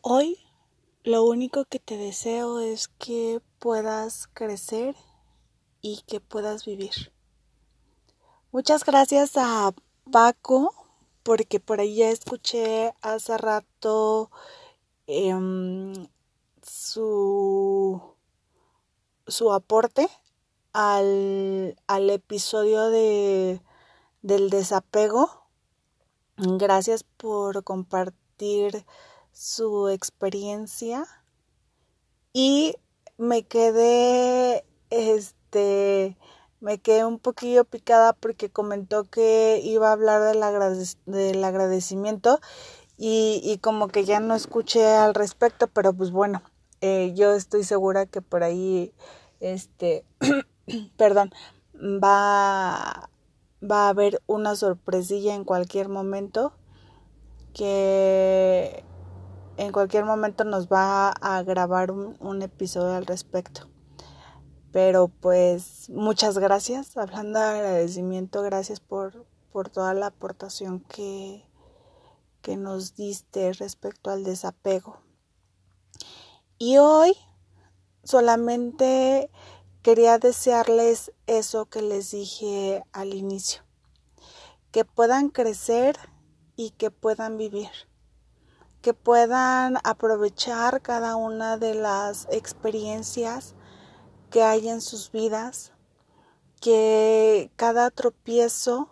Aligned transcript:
Hoy 0.00 0.38
lo 1.02 1.24
único 1.24 1.64
que 1.64 1.80
te 1.80 1.96
deseo 1.96 2.60
es 2.60 2.86
que 2.86 3.40
puedas 3.58 4.28
crecer 4.28 4.94
y 5.80 6.02
que 6.06 6.20
puedas 6.20 6.64
vivir. 6.64 7.12
Muchas 8.52 8.84
gracias 8.84 9.32
a 9.36 9.72
Paco 10.10 10.72
porque 11.24 11.58
por 11.58 11.80
ahí 11.80 11.96
ya 11.96 12.10
escuché 12.10 12.94
hace 13.02 13.36
rato 13.38 14.30
em, 15.08 15.92
su, 16.62 18.00
su 19.26 19.52
aporte 19.52 20.08
al, 20.72 21.76
al 21.88 22.10
episodio 22.10 22.88
de, 22.88 23.60
del 24.22 24.48
desapego. 24.48 25.48
Gracias 26.36 27.02
por 27.02 27.64
compartir 27.64 28.86
su 29.38 29.88
experiencia 29.88 31.06
y 32.32 32.74
me 33.18 33.44
quedé, 33.44 34.64
este, 34.90 36.16
me 36.60 36.78
quedé 36.78 37.04
un 37.04 37.20
poquillo 37.20 37.64
picada 37.64 38.14
porque 38.14 38.50
comentó 38.50 39.04
que 39.04 39.60
iba 39.62 39.90
a 39.90 39.92
hablar 39.92 40.22
del, 40.22 40.42
agradecimiento 41.44 42.40
y, 42.96 43.40
y, 43.44 43.58
como 43.58 43.86
que 43.86 44.04
ya 44.04 44.18
no 44.18 44.34
escuché 44.34 44.84
al 44.96 45.14
respecto, 45.14 45.68
pero 45.68 45.92
pues 45.92 46.10
bueno, 46.10 46.42
eh, 46.80 47.12
yo 47.14 47.32
estoy 47.32 47.62
segura 47.62 48.06
que 48.06 48.20
por 48.20 48.42
ahí, 48.42 48.92
este, 49.38 50.04
perdón, 50.96 51.30
va, 51.76 53.08
va 53.62 53.86
a 53.86 53.88
haber 53.90 54.20
una 54.26 54.56
sorpresilla 54.56 55.36
en 55.36 55.44
cualquier 55.44 55.88
momento 55.88 56.52
que 57.54 58.84
en 59.58 59.72
cualquier 59.72 60.04
momento 60.04 60.44
nos 60.44 60.68
va 60.68 61.10
a 61.10 61.42
grabar 61.42 61.90
un, 61.90 62.42
episodio 62.42 62.94
al 62.94 63.06
respecto. 63.06 63.68
Pero 64.70 65.08
pues 65.08 65.90
muchas 65.90 66.38
gracias. 66.38 66.96
Hablando 66.96 67.40
de 67.40 67.44
agradecimiento, 67.44 68.40
gracias 68.42 68.78
por, 68.78 69.26
por 69.50 69.68
toda 69.68 69.94
la 69.94 70.06
aportación 70.06 70.80
que, 70.80 71.44
que 72.40 72.56
nos 72.56 72.94
diste 72.94 73.52
respecto 73.52 74.10
al 74.10 74.22
desapego. 74.22 75.00
Y 76.56 76.78
hoy 76.78 77.16
solamente 78.04 79.28
quería 79.82 80.18
desearles 80.18 81.12
eso 81.26 81.66
que 81.66 81.82
les 81.82 82.12
dije 82.12 82.84
al 82.92 83.12
inicio. 83.12 83.62
Que 84.70 84.84
puedan 84.84 85.30
crecer 85.30 85.98
y 86.54 86.70
que 86.70 86.92
puedan 86.92 87.38
vivir 87.38 87.70
que 88.82 88.94
puedan 88.94 89.78
aprovechar 89.84 90.80
cada 90.82 91.16
una 91.16 91.56
de 91.56 91.74
las 91.74 92.26
experiencias 92.30 93.54
que 94.30 94.42
hay 94.42 94.68
en 94.68 94.80
sus 94.80 95.10
vidas, 95.10 95.72
que 96.60 97.50
cada 97.56 97.90
tropiezo 97.90 98.90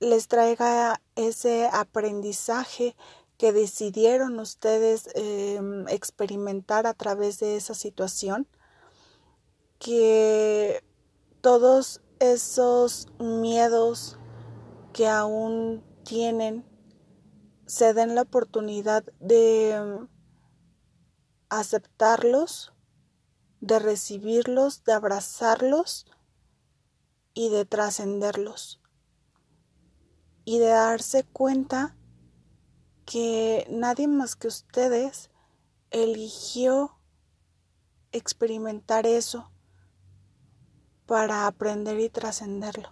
les 0.00 0.26
traiga 0.26 1.00
ese 1.14 1.68
aprendizaje 1.72 2.96
que 3.38 3.52
decidieron 3.52 4.38
ustedes 4.38 5.08
em, 5.14 5.86
experimentar 5.88 6.86
a 6.86 6.94
través 6.94 7.38
de 7.38 7.56
esa 7.56 7.74
situación, 7.74 8.46
que 9.78 10.84
todos 11.40 12.00
esos 12.20 13.08
miedos 13.18 14.16
que 14.92 15.08
aún 15.08 15.82
tienen 16.04 16.64
se 17.72 17.94
den 17.94 18.14
la 18.14 18.20
oportunidad 18.20 19.02
de 19.18 19.80
mm, 19.82 20.08
aceptarlos, 21.48 22.74
de 23.62 23.78
recibirlos, 23.78 24.84
de 24.84 24.92
abrazarlos 24.92 26.04
y 27.32 27.48
de 27.48 27.64
trascenderlos. 27.64 28.82
Y 30.44 30.58
de 30.58 30.66
darse 30.66 31.24
cuenta 31.24 31.96
que 33.06 33.66
nadie 33.70 34.06
más 34.06 34.36
que 34.36 34.48
ustedes 34.48 35.30
eligió 35.90 36.98
experimentar 38.10 39.06
eso 39.06 39.50
para 41.06 41.46
aprender 41.46 41.98
y 42.00 42.10
trascenderlo. 42.10 42.90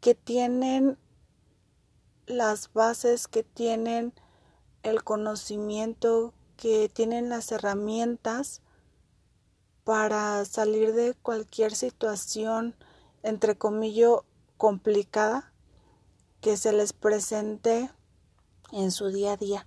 Que 0.00 0.16
tienen 0.16 0.98
las 2.26 2.72
bases 2.72 3.28
que 3.28 3.42
tienen 3.42 4.12
el 4.82 5.04
conocimiento, 5.04 6.34
que 6.56 6.88
tienen 6.88 7.28
las 7.28 7.52
herramientas 7.52 8.62
para 9.84 10.44
salir 10.44 10.92
de 10.94 11.14
cualquier 11.14 11.74
situación, 11.74 12.74
entre 13.22 13.56
comillas, 13.56 14.20
complicada 14.56 15.52
que 16.40 16.56
se 16.56 16.72
les 16.72 16.92
presente 16.92 17.90
en 18.72 18.90
su 18.90 19.08
día 19.08 19.32
a 19.32 19.36
día. 19.36 19.66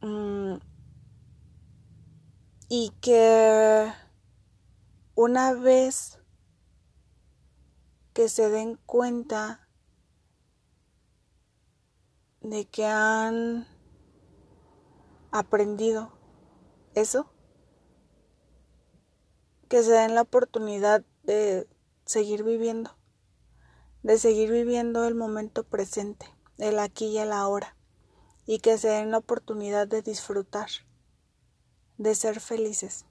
Mm, 0.00 0.58
y 2.68 2.90
que 3.00 3.92
una 5.14 5.52
vez 5.54 6.18
que 8.12 8.28
se 8.28 8.50
den 8.50 8.78
cuenta 8.86 9.67
de 12.48 12.64
que 12.64 12.86
han 12.86 13.66
aprendido 15.30 16.12
eso, 16.94 17.30
que 19.68 19.82
se 19.82 19.92
den 19.92 20.14
la 20.14 20.22
oportunidad 20.22 21.04
de 21.24 21.68
seguir 22.06 22.44
viviendo, 22.44 22.96
de 24.02 24.18
seguir 24.18 24.50
viviendo 24.50 25.06
el 25.06 25.14
momento 25.14 25.64
presente, 25.64 26.26
el 26.56 26.78
aquí 26.78 27.06
y 27.06 27.18
el 27.18 27.32
ahora, 27.32 27.76
y 28.46 28.60
que 28.60 28.78
se 28.78 28.88
den 28.88 29.10
la 29.10 29.18
oportunidad 29.18 29.86
de 29.86 30.00
disfrutar, 30.00 30.70
de 31.98 32.14
ser 32.14 32.40
felices, 32.40 33.04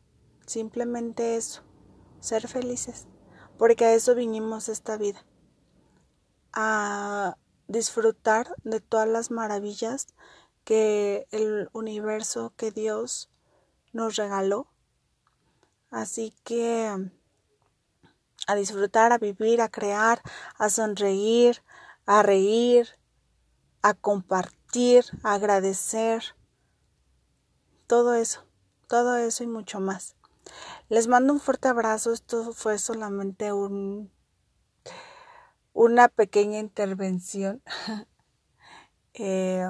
simplemente 0.48 1.36
eso, 1.36 1.62
ser 2.19 2.48
felices, 2.48 3.08
porque 3.59 3.86
a 3.86 3.94
eso 3.94 4.16
vinimos 4.16 4.68
esta 4.68 4.98
vida, 4.98 5.24
a 6.54 7.38
disfrutar 7.68 8.54
de 8.64 8.80
todas 8.80 9.08
las 9.08 9.32
maravillas 9.32 10.08
que 10.64 11.28
el 11.32 11.70
universo, 11.74 12.54
que 12.58 12.72
Dios 12.72 13.30
nos 13.94 14.16
regaló. 14.16 14.68
Así 15.90 16.34
que 16.44 17.10
a 18.48 18.56
disfrutar, 18.56 19.12
a 19.12 19.18
vivir, 19.18 19.62
a 19.62 19.70
crear, 19.70 20.22
a 20.58 20.70
sonreír, 20.70 21.62
a 22.06 22.24
reír, 22.24 22.88
a 23.82 23.94
compartir, 23.94 25.06
a 25.24 25.34
agradecer. 25.34 26.36
Todo 27.88 28.16
eso, 28.16 28.46
todo 28.88 29.18
eso 29.18 29.44
y 29.44 29.48
mucho 29.48 29.80
más. 29.80 30.16
Les 30.90 31.08
mando 31.08 31.34
un 31.34 31.40
fuerte 31.40 31.68
abrazo. 31.68 32.12
Esto 32.14 32.54
fue 32.54 32.80
solamente 32.80 33.54
un 33.54 34.12
una 35.78 36.08
pequeña 36.10 36.60
intervención. 36.60 37.62
Eh, 39.20 39.66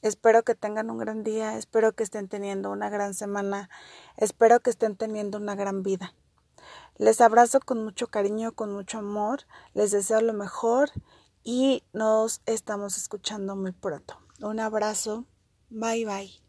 espero 0.00 0.42
que 0.42 0.54
tengan 0.54 0.88
un 0.88 0.96
gran 0.96 1.22
día, 1.22 1.58
espero 1.58 1.92
que 1.92 2.02
estén 2.02 2.28
teniendo 2.28 2.70
una 2.70 2.88
gran 2.88 3.12
semana, 3.12 3.68
espero 4.16 4.60
que 4.60 4.70
estén 4.70 4.96
teniendo 4.96 5.36
una 5.36 5.54
gran 5.54 5.82
vida. 5.82 6.14
Les 6.96 7.20
abrazo 7.20 7.60
con 7.60 7.84
mucho 7.84 8.06
cariño, 8.06 8.52
con 8.52 8.72
mucho 8.72 8.96
amor, 8.96 9.40
les 9.74 9.90
deseo 9.90 10.22
lo 10.22 10.32
mejor 10.32 10.92
y 11.44 11.82
nos 11.92 12.40
estamos 12.46 12.96
escuchando 12.96 13.54
muy 13.54 13.72
pronto. 13.72 14.16
Un 14.40 14.60
abrazo, 14.60 15.26
bye 15.68 16.06
bye. 16.06 16.45